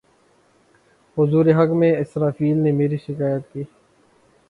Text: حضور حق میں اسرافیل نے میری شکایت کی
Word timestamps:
حضور 1.17 1.45
حق 1.53 1.71
میں 1.73 1.91
اسرافیل 1.95 2.57
نے 2.57 2.71
میری 2.71 2.97
شکایت 2.97 3.53
کی 3.53 3.63